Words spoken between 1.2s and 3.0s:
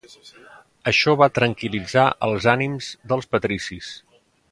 va tranquil·litzar els ànims